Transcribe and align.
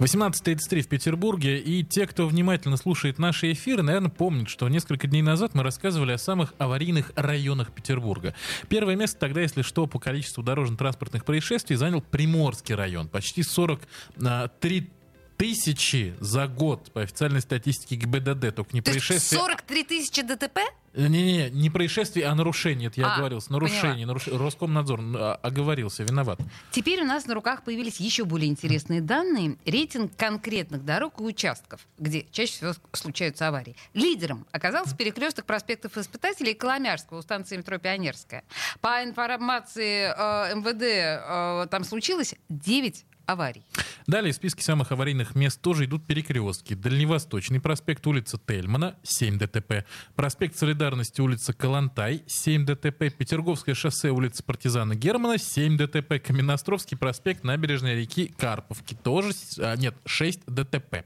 18.33 0.00 0.80
в 0.80 0.88
Петербурге, 0.88 1.58
и 1.58 1.84
те, 1.84 2.06
кто 2.06 2.26
внимательно 2.26 2.78
слушает 2.78 3.18
наши 3.18 3.52
эфиры, 3.52 3.82
наверное, 3.82 4.10
помнят, 4.10 4.48
что 4.48 4.66
несколько 4.70 5.06
дней 5.06 5.20
назад 5.20 5.54
мы 5.54 5.62
рассказывали 5.62 6.12
о 6.12 6.18
самых 6.18 6.54
аварийных 6.56 7.12
районах 7.16 7.70
Петербурга. 7.72 8.34
Первое 8.68 8.96
место 8.96 9.18
тогда, 9.18 9.42
если 9.42 9.60
что, 9.60 9.86
по 9.86 9.98
количеству 9.98 10.42
дорожно-транспортных 10.42 11.26
происшествий 11.26 11.76
занял 11.76 12.00
Приморский 12.00 12.74
район. 12.74 13.08
Почти 13.08 13.42
43 13.42 14.90
тысячи 15.40 16.14
за 16.20 16.46
год 16.46 16.92
по 16.92 17.00
официальной 17.00 17.40
статистике 17.40 17.96
ГИБДД, 17.96 18.54
только 18.54 18.74
не 18.74 18.82
происшествия. 18.82 19.38
43 19.38 19.84
тысячи 19.84 20.20
ДТП? 20.20 20.58
Не-не-не, 20.92 21.48
не 21.48 21.70
происшествие, 21.70 22.26
а 22.26 22.34
нарушение. 22.34 22.88
Это 22.88 23.00
я 23.00 23.06
а, 23.06 23.14
оговорился. 23.14 23.50
Нарушение. 23.50 24.04
Наруш... 24.04 24.26
Роскомнадзор 24.26 25.00
а, 25.00 25.34
оговорился, 25.42 26.02
виноват. 26.02 26.40
Теперь 26.72 27.00
у 27.00 27.06
нас 27.06 27.24
на 27.24 27.32
руках 27.32 27.62
появились 27.62 28.00
еще 28.00 28.26
более 28.26 28.50
интересные 28.50 29.00
данные. 29.00 29.56
Рейтинг 29.64 30.14
конкретных 30.14 30.84
дорог 30.84 31.18
и 31.20 31.22
участков, 31.22 31.86
где 31.96 32.26
чаще 32.30 32.52
всего 32.52 32.74
случаются 32.92 33.48
аварии. 33.48 33.76
Лидером 33.94 34.46
оказался 34.52 34.94
перекресток 34.94 35.46
проспектов 35.46 35.96
Испытателей 35.96 36.52
Коломярского 36.52 37.20
у 37.20 37.22
станции 37.22 37.56
метро 37.56 37.78
Пионерская. 37.78 38.44
По 38.82 39.02
информации 39.02 40.12
э, 40.14 40.54
МВД, 40.54 40.82
э, 40.82 41.66
там 41.70 41.84
случилось 41.84 42.34
9 42.50 43.06
аварий. 43.32 43.64
Далее 44.06 44.32
в 44.32 44.36
списке 44.36 44.62
самых 44.62 44.92
аварийных 44.92 45.34
мест 45.34 45.60
тоже 45.60 45.84
идут 45.84 46.06
перекрестки. 46.06 46.74
Дальневосточный 46.74 47.60
проспект, 47.60 48.06
улица 48.06 48.38
Тельмана, 48.38 48.96
7 49.02 49.38
ДТП. 49.38 49.84
Проспект 50.16 50.56
Солидарности, 50.56 51.20
улица 51.20 51.52
Калантай, 51.52 52.24
7 52.26 52.66
ДТП. 52.66 53.10
Петерговское 53.16 53.74
шоссе, 53.74 54.10
улица 54.10 54.42
Партизана 54.42 54.94
Германа, 54.94 55.38
7 55.38 55.76
ДТП. 55.76 56.20
Каменноостровский 56.24 56.96
проспект, 56.96 57.44
набережная 57.44 57.94
реки 57.94 58.34
Карповки, 58.38 58.94
тоже, 58.94 59.32
а, 59.58 59.76
нет, 59.76 59.94
6 60.06 60.40
ДТП. 60.46 61.04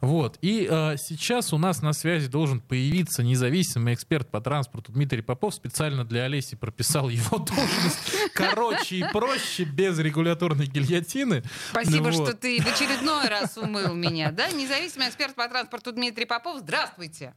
Вот. 0.00 0.38
И 0.42 0.68
а, 0.70 0.96
сейчас 0.96 1.52
у 1.52 1.58
нас 1.58 1.82
на 1.82 1.92
связи 1.92 2.28
должен 2.28 2.60
появиться 2.60 3.22
независимый 3.22 3.94
эксперт 3.94 4.30
по 4.30 4.40
транспорту 4.40 4.92
Дмитрий 4.92 5.22
Попов. 5.22 5.54
Специально 5.54 6.04
для 6.04 6.24
Олеси 6.24 6.54
прописал 6.56 7.08
его 7.08 7.38
должность 7.38 8.12
короче 8.34 8.96
и 8.96 9.04
проще, 9.12 9.64
без 9.64 9.98
регуляторной 9.98 10.66
гильотины. 10.66 11.42
Спасибо, 11.70 12.04
вот. 12.04 12.14
что 12.14 12.34
ты 12.34 12.60
в 12.60 12.66
очередной 12.66 13.28
раз 13.28 13.56
умыл 13.56 13.94
меня, 13.94 14.30
да? 14.30 14.50
Независимый 14.50 15.08
эксперт 15.08 15.34
по 15.34 15.48
транспорту 15.48 15.92
Дмитрий 15.92 16.26
Попов, 16.26 16.58
здравствуйте. 16.60 17.34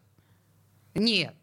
Нет. 0.95 1.33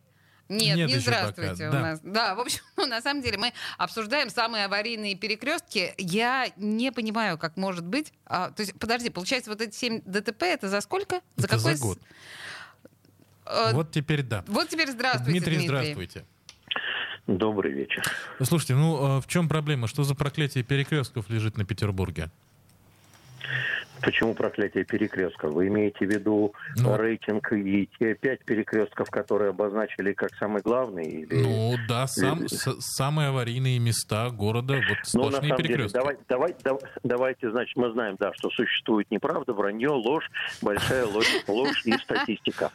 Нет, 0.49 0.77
Нет 0.77 0.89
не 0.89 0.99
здравствуйте 0.99 1.65
пока, 1.65 1.69
у 1.69 1.73
да. 1.73 1.81
нас. 1.81 2.01
Да, 2.03 2.35
в 2.37 2.41
общем, 2.41 2.61
ну, 2.77 2.87
на 2.87 3.01
самом 3.01 3.21
деле 3.21 3.37
мы 3.37 3.53
обсуждаем 3.79 4.31
самые 4.31 4.67
аварийные 4.67 5.17
перекрестки. 5.17 5.93
Я 5.99 6.49
не 6.57 6.93
понимаю, 6.93 7.37
как 7.37 7.57
может 7.57 7.85
быть. 7.85 8.13
А, 8.27 8.51
то 8.51 8.61
есть, 8.63 8.79
подожди, 8.79 9.11
получается, 9.11 9.51
вот 9.51 9.61
эти 9.61 9.75
7 9.75 10.03
ДТП 10.05 10.45
это 10.45 10.69
за 10.69 10.81
сколько? 10.81 11.21
За 11.37 11.47
это 11.47 11.57
какой? 11.57 11.75
За 11.75 11.83
год. 11.83 11.99
А, 13.45 13.73
вот 13.73 13.91
теперь 13.91 14.23
да. 14.23 14.45
Вот 14.47 14.69
теперь 14.69 14.91
здравствуйте, 14.91 15.33
Дмитрий. 15.33 15.57
Дмитрий. 15.57 15.69
здравствуйте. 15.69 16.25
Добрый 17.27 17.73
вечер. 17.73 18.05
Слушайте, 18.43 18.75
ну 18.75 18.97
а 19.05 19.21
в 19.21 19.27
чем 19.27 19.49
проблема? 19.49 19.89
Что 19.89 20.05
за 20.05 20.15
проклятие 20.15 20.63
перекрестков 20.63 21.29
лежит 21.29 21.57
на 21.57 21.65
Петербурге? 21.65 22.31
Почему 24.03 24.35
проклятие 24.35 24.85
перекрестков? 24.85 25.53
Вы 25.53 25.69
имеете 25.69 26.07
в 26.07 26.11
виду 26.11 26.55
ну, 26.77 26.97
рейтинг 26.97 27.53
и 27.53 27.89
те 27.99 28.15
пять 28.15 28.45
перекрестков, 28.45 29.11
которые 29.11 29.51
обозначили 29.51 30.13
как 30.13 30.35
самые 30.37 30.63
главные? 30.63 31.23
Или... 31.23 31.43
Ну 31.43 31.75
да, 31.89 32.07
сам, 32.07 32.41
или... 32.41 32.47
с, 32.47 32.77
самые 32.81 33.29
аварийные 33.29 33.79
места 33.79 34.31
города, 34.31 34.75
вот 34.75 34.99
ну, 35.15 35.29
сплошные 35.29 35.53
ну, 35.53 35.57
перекрестки. 35.57 35.93
Деле, 35.93 36.19
давай, 36.29 36.55
давай, 36.63 36.81
давайте, 37.03 37.51
значит, 37.51 37.77
мы 37.77 37.91
знаем, 37.93 38.17
да, 38.19 38.33
что 38.35 38.51
существует 38.51 39.11
неправда, 39.11 39.53
вранье, 39.53 39.91
ложь, 39.91 40.31
большая 40.63 41.07
ложь, 41.07 41.31
ложь 41.49 41.85
и 41.85 41.93
статистика. 41.93 42.71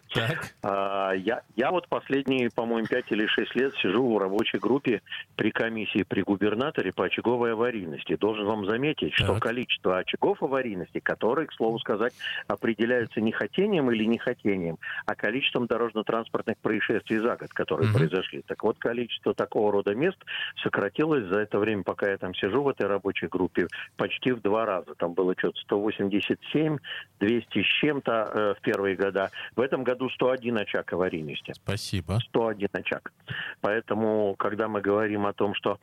А, 0.63 1.11
я, 1.13 1.41
я 1.55 1.71
вот 1.71 1.87
последние, 1.87 2.49
по-моему, 2.49 2.87
пять 2.87 3.11
или 3.11 3.25
шесть 3.27 3.55
лет 3.55 3.73
сижу 3.81 4.13
в 4.13 4.17
рабочей 4.17 4.57
группе 4.57 5.01
при 5.35 5.51
комиссии 5.51 6.03
при 6.03 6.21
губернаторе 6.21 6.91
по 6.91 7.05
очаговой 7.05 7.53
аварийности. 7.53 8.15
Должен 8.15 8.45
вам 8.45 8.65
заметить, 8.65 9.13
так. 9.17 9.25
что 9.25 9.39
количество 9.39 9.97
очагов 9.99 10.41
аварийности, 10.41 10.99
которые, 11.11 11.47
к 11.47 11.53
слову 11.53 11.77
сказать, 11.79 12.13
определяются 12.47 13.19
не 13.19 13.33
хотением 13.33 13.91
или 13.91 14.05
нехотением, 14.05 14.77
а 15.05 15.13
количеством 15.13 15.67
дорожно-транспортных 15.67 16.57
происшествий 16.59 17.19
за 17.19 17.35
год, 17.35 17.49
которые 17.49 17.89
угу. 17.89 17.97
произошли. 17.97 18.43
Так 18.47 18.63
вот, 18.63 18.77
количество 18.79 19.33
такого 19.33 19.73
рода 19.73 19.93
мест 19.93 20.17
сократилось 20.63 21.25
за 21.25 21.39
это 21.39 21.59
время, 21.59 21.83
пока 21.83 22.09
я 22.09 22.17
там 22.17 22.33
сижу 22.33 22.63
в 22.63 22.69
этой 22.69 22.87
рабочей 22.87 23.27
группе, 23.27 23.67
почти 23.97 24.31
в 24.31 24.41
два 24.41 24.65
раза. 24.65 24.95
Там 24.95 25.13
было 25.13 25.33
что-то 25.37 25.59
187, 25.59 26.77
200 27.19 27.61
с 27.61 27.65
чем-то 27.81 28.11
э, 28.11 28.53
в 28.57 28.61
первые 28.61 28.95
года. 28.95 29.31
В 29.57 29.59
этом 29.59 29.83
году 29.83 30.09
101 30.09 30.57
очаг 30.57 30.93
аварийности. 30.93 31.51
Спасибо. 31.53 32.19
101 32.29 32.69
очаг. 32.71 33.11
Поэтому, 33.59 34.35
когда 34.39 34.69
мы 34.69 34.79
говорим 34.79 35.25
о 35.25 35.33
том, 35.33 35.53
что 35.55 35.77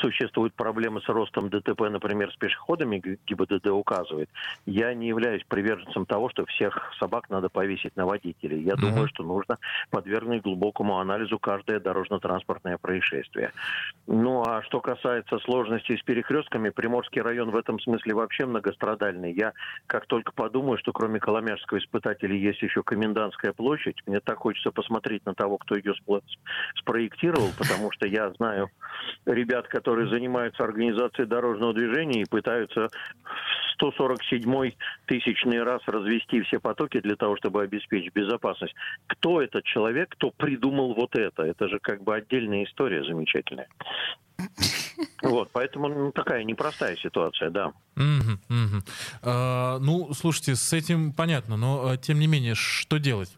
существуют 0.00 0.54
проблемы 0.54 1.00
с 1.00 1.08
ростом 1.08 1.48
ДТП, 1.48 1.82
например, 1.90 2.32
с 2.32 2.36
пешеходами, 2.36 3.02
ГИБДД 3.26 3.68
указывает, 3.68 4.28
я 4.66 4.94
не 4.94 5.08
являюсь 5.08 5.42
приверженцем 5.46 6.06
того, 6.06 6.28
что 6.30 6.44
всех 6.46 6.92
собак 6.98 7.30
надо 7.30 7.48
повесить 7.48 7.96
на 7.96 8.06
водителей. 8.06 8.62
Я 8.62 8.74
mm-hmm. 8.74 8.80
думаю, 8.80 9.08
что 9.08 9.22
нужно 9.22 9.56
подвергнуть 9.90 10.42
глубокому 10.42 10.98
анализу 10.98 11.38
каждое 11.38 11.80
дорожно-транспортное 11.80 12.78
происшествие. 12.78 13.52
Ну, 14.06 14.42
а 14.46 14.62
что 14.62 14.80
касается 14.80 15.38
сложностей 15.38 15.98
с 15.98 16.02
перекрестками, 16.02 16.70
Приморский 16.70 17.22
район 17.22 17.50
в 17.50 17.56
этом 17.56 17.80
смысле 17.80 18.14
вообще 18.14 18.46
многострадальный. 18.46 19.32
Я 19.32 19.52
как 19.86 20.06
только 20.06 20.32
подумаю, 20.32 20.78
что 20.78 20.92
кроме 20.92 21.20
Коломяжского 21.20 21.78
испытателя 21.78 22.34
есть 22.34 22.62
еще 22.62 22.82
Комендантская 22.82 23.52
площадь, 23.52 23.96
мне 24.06 24.20
так 24.20 24.38
хочется 24.38 24.70
посмотреть 24.70 25.24
на 25.26 25.34
того, 25.34 25.58
кто 25.58 25.76
ее 25.76 25.94
спроектировал, 26.76 27.50
потому 27.58 27.90
что 27.92 28.06
я 28.06 28.30
знаю 28.32 28.70
ребят, 29.26 29.68
которые 29.68 29.83
занимаются 29.84 30.64
организацией 30.64 31.26
дорожного 31.26 31.74
движения 31.74 32.22
и 32.22 32.28
пытаются 32.28 32.88
в 32.88 33.82
147-й 33.82 34.76
тысячный 35.06 35.62
раз 35.62 35.82
развести 35.86 36.42
все 36.42 36.58
потоки 36.60 37.00
для 37.00 37.16
того, 37.16 37.36
чтобы 37.36 37.62
обеспечить 37.62 38.12
безопасность. 38.14 38.74
Кто 39.06 39.42
этот 39.42 39.64
человек, 39.64 40.10
кто 40.10 40.30
придумал 40.30 40.94
вот 40.94 41.16
это? 41.16 41.42
Это 41.42 41.68
же 41.68 41.78
как 41.80 42.02
бы 42.02 42.14
отдельная 42.14 42.64
история 42.64 43.04
замечательная. 43.04 43.68
Вот, 45.22 45.50
поэтому 45.52 45.88
ну, 45.88 46.12
такая 46.12 46.44
непростая 46.44 46.96
ситуация, 46.96 47.50
да. 47.50 47.72
Угу, 47.96 48.32
угу. 48.48 48.82
А, 49.22 49.78
ну, 49.80 50.12
слушайте, 50.12 50.54
с 50.54 50.72
этим 50.72 51.12
понятно, 51.12 51.56
но 51.56 51.88
а, 51.88 51.96
тем 51.96 52.20
не 52.20 52.26
менее, 52.26 52.54
что 52.54 52.98
делать? 52.98 53.36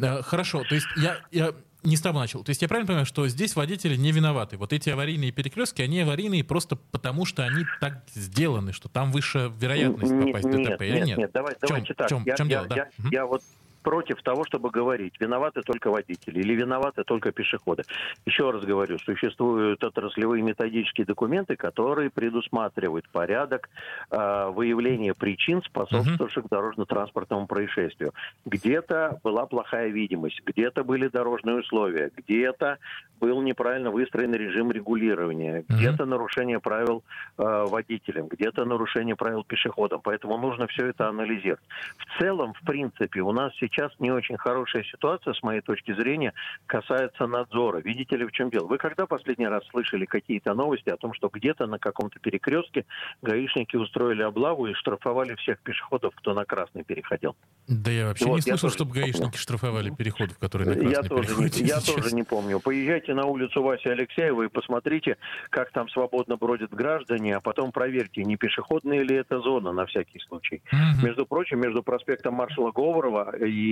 А, 0.00 0.22
хорошо, 0.22 0.62
то 0.62 0.74
есть 0.74 0.86
я, 0.96 1.18
я 1.32 1.52
не 1.86 1.96
с 1.96 2.00
того 2.00 2.20
начал. 2.20 2.44
То 2.44 2.50
есть 2.50 2.62
я 2.62 2.68
правильно 2.68 2.86
понимаю, 2.86 3.06
что 3.06 3.26
здесь 3.28 3.56
водители 3.56 3.96
не 3.96 4.12
виноваты. 4.12 4.56
Вот 4.56 4.72
эти 4.72 4.90
аварийные 4.90 5.32
перекрестки, 5.32 5.82
они 5.82 6.00
аварийные 6.00 6.44
просто 6.44 6.76
потому, 6.76 7.24
что 7.24 7.44
они 7.44 7.64
так 7.80 8.04
сделаны, 8.12 8.72
что 8.72 8.88
там 8.88 9.12
выше 9.12 9.52
вероятность 9.58 10.12
попасть 10.12 10.46
в 10.46 10.50
ДТП, 10.50 10.80
нет, 10.80 10.80
или 10.80 11.00
нет? 11.06 11.18
Нет, 11.18 11.30
давай, 11.32 11.54
давайте 11.60 11.94
так. 11.94 12.06
В 12.06 12.10
чем, 12.10 12.22
я, 12.26 12.36
чем 12.36 12.48
я, 12.48 12.62
дело, 12.62 12.76
я, 12.76 12.88
да? 12.98 13.08
я 13.10 13.26
вот 13.26 13.42
против 13.86 14.20
того, 14.22 14.44
чтобы 14.44 14.70
говорить, 14.70 15.12
виноваты 15.20 15.62
только 15.62 15.92
водители 15.92 16.40
или 16.40 16.54
виноваты 16.54 17.04
только 17.04 17.30
пешеходы. 17.30 17.84
Еще 18.26 18.50
раз 18.50 18.64
говорю, 18.64 18.98
существуют 18.98 19.84
отраслевые 19.84 20.42
методические 20.42 21.06
документы, 21.06 21.54
которые 21.54 22.10
предусматривают 22.10 23.08
порядок 23.08 23.70
э, 24.10 24.50
выявления 24.52 25.14
причин, 25.14 25.62
способствовавших 25.62 26.48
дорожно-транспортному 26.48 27.46
происшествию. 27.46 28.12
Где-то 28.44 29.20
была 29.22 29.46
плохая 29.46 29.90
видимость, 29.90 30.42
где-то 30.44 30.82
были 30.82 31.06
дорожные 31.06 31.60
условия, 31.60 32.10
где-то 32.16 32.78
был 33.20 33.40
неправильно 33.42 33.90
выстроен 33.90 34.34
режим 34.34 34.72
регулирования, 34.72 35.64
где-то 35.68 36.06
нарушение 36.06 36.58
правил 36.58 37.04
э, 37.38 37.64
водителям, 37.68 38.26
где-то 38.26 38.64
нарушение 38.64 39.14
правил 39.14 39.44
пешеходам. 39.44 40.00
Поэтому 40.02 40.36
нужно 40.38 40.66
все 40.66 40.86
это 40.86 41.08
анализировать. 41.08 41.62
В 41.98 42.18
целом, 42.18 42.52
в 42.52 42.66
принципе, 42.66 43.20
у 43.20 43.32
нас 43.32 43.52
сейчас 43.60 43.75
сейчас 43.76 43.92
не 43.98 44.10
очень 44.10 44.36
хорошая 44.36 44.84
ситуация, 44.84 45.34
с 45.34 45.42
моей 45.42 45.60
точки 45.60 45.94
зрения, 45.94 46.32
касается 46.66 47.26
надзора. 47.26 47.78
Видите 47.78 48.16
ли, 48.16 48.24
в 48.24 48.32
чем 48.32 48.50
дело? 48.50 48.66
Вы 48.66 48.78
когда 48.78 49.06
последний 49.06 49.46
раз 49.46 49.62
слышали 49.70 50.06
какие-то 50.06 50.54
новости 50.54 50.88
о 50.88 50.96
том, 50.96 51.12
что 51.12 51.28
где-то 51.32 51.66
на 51.66 51.78
каком-то 51.78 52.18
перекрестке 52.18 52.86
гаишники 53.22 53.76
устроили 53.76 54.22
облаву 54.22 54.66
и 54.66 54.74
штрафовали 54.74 55.34
всех 55.36 55.60
пешеходов, 55.60 56.14
кто 56.16 56.32
на 56.34 56.44
красный 56.44 56.84
переходил? 56.84 57.36
Да 57.68 57.90
я 57.90 58.06
вообще 58.06 58.26
вот, 58.26 58.36
не 58.36 58.42
слышал, 58.42 58.70
чтобы 58.70 58.92
гаишники 58.92 59.36
штрафовали 59.36 59.90
переходов, 59.90 60.38
которые 60.38 60.68
на 60.68 60.74
красный 60.74 60.92
я 60.92 61.02
тоже, 61.02 61.36
не, 61.36 61.66
я 61.66 61.80
тоже 61.80 62.14
не 62.14 62.22
помню. 62.22 62.60
Поезжайте 62.60 63.14
на 63.14 63.26
улицу 63.26 63.62
Васи 63.62 63.88
Алексеева 63.88 64.44
и 64.44 64.48
посмотрите, 64.48 65.16
как 65.50 65.70
там 65.72 65.88
свободно 65.90 66.36
бродят 66.36 66.70
граждане, 66.70 67.36
а 67.36 67.40
потом 67.40 67.72
проверьте, 67.72 68.24
не 68.24 68.36
пешеходная 68.36 69.02
ли 69.02 69.16
это 69.16 69.40
зона 69.40 69.72
на 69.72 69.86
всякий 69.86 70.20
случай. 70.20 70.62
Угу. 70.72 71.06
Между 71.06 71.26
прочим, 71.26 71.60
между 71.60 71.82
проспектом 71.82 72.34
маршала 72.34 72.70
Говорова 72.70 73.36
и 73.36 73.65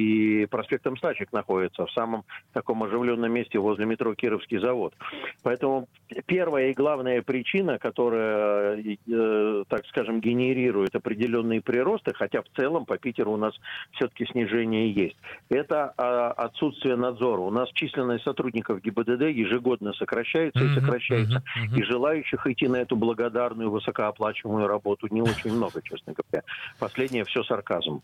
проспектом 0.50 0.96
Стачек 0.96 1.32
находится 1.32 1.86
в 1.86 1.92
самом 1.92 2.24
таком 2.52 2.82
оживленном 2.82 3.32
месте 3.32 3.58
возле 3.58 3.86
метро 3.86 4.14
Кировский 4.14 4.58
завод. 4.58 4.94
Поэтому 5.42 5.88
первая 6.26 6.70
и 6.70 6.74
главная 6.74 7.22
причина, 7.22 7.78
которая, 7.78 8.76
э, 8.76 9.64
так 9.68 9.86
скажем, 9.86 10.20
генерирует 10.20 10.94
определенные 10.94 11.60
приросты, 11.60 12.12
хотя 12.14 12.42
в 12.42 12.48
целом 12.56 12.84
по 12.86 12.98
Питеру 12.98 13.32
у 13.32 13.36
нас 13.36 13.54
все-таки 13.92 14.26
снижение 14.26 14.92
есть, 14.92 15.16
это 15.48 15.92
а, 15.96 16.30
отсутствие 16.32 16.96
надзора. 16.96 17.40
У 17.40 17.50
нас 17.50 17.68
численность 17.74 18.24
сотрудников 18.24 18.80
ГИБДД 18.80 19.22
ежегодно 19.22 19.92
сокращается 19.94 20.62
и 20.62 20.74
сокращается. 20.74 21.42
И 21.76 21.82
желающих 21.82 22.46
идти 22.46 22.68
на 22.68 22.76
эту 22.76 22.96
благодарную, 22.96 23.70
высокооплачиваемую 23.70 24.66
работу 24.66 25.08
не 25.10 25.22
очень 25.22 25.52
много, 25.52 25.82
честно 25.82 26.14
говоря. 26.14 26.44
Последнее 26.78 27.24
все 27.24 27.42
сарказм. 27.44 28.02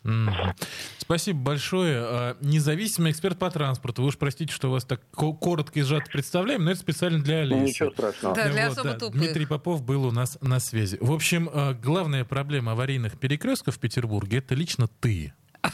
Спасибо 0.99 1.41
большое. 1.41 1.80
А, 1.89 2.37
независимый 2.41 3.13
эксперт 3.13 3.39
по 3.39 3.51
транспорту. 3.51 4.03
Вы 4.03 4.09
уж 4.09 4.19
простите, 4.19 4.53
что 4.53 4.71
вас 4.71 4.85
так 4.85 5.01
коротко 5.11 5.79
и 5.79 5.83
сжато 5.83 6.11
представляем, 6.11 6.65
но 6.65 6.73
это 6.73 6.81
специально 6.81 7.23
для 7.23 7.41
Алисы. 7.41 7.61
Ничего 7.61 7.91
страшного. 7.91 8.35
Да, 8.35 8.49
для 8.49 8.69
вот, 8.69 8.79
особо 8.79 8.95
да. 8.95 9.09
Дмитрий 9.09 9.47
Попов 9.47 9.83
был 9.83 10.05
у 10.05 10.11
нас 10.11 10.39
на 10.41 10.61
связи. 10.61 10.99
В 11.01 11.13
общем, 11.13 11.51
а, 11.53 11.75
главная 11.75 12.25
проблема 12.25 12.73
аварийных 12.73 13.19
перекрестков 13.19 13.77
в 13.77 13.79
Петербурге 13.79 14.39
это 14.39 14.55
лично 14.55 14.89
ты. 15.01 15.33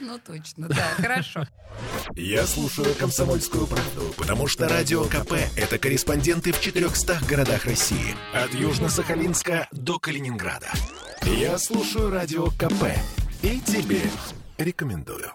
Ну 0.00 0.18
точно, 0.18 0.68
да, 0.68 0.88
хорошо. 0.96 1.46
Я 2.14 2.46
слушаю 2.46 2.94
«Комсомольскую 2.94 3.66
правду», 3.66 4.14
потому 4.16 4.46
что 4.46 4.68
«Радио 4.68 5.04
КП»— 5.04 5.32
это 5.56 5.78
корреспонденты 5.78 6.52
в 6.52 6.60
400 6.60 7.20
городах 7.28 7.64
России. 7.64 8.14
От 8.32 8.52
Южно-Сахалинска 8.54 9.66
до 9.72 9.98
Калининграда. 9.98 10.70
Я 11.22 11.58
слушаю 11.58 12.10
«Радио 12.10 12.46
КП» 12.50 12.92
и 13.42 13.60
тебе 13.60 14.02
рекомендую. 14.58 15.32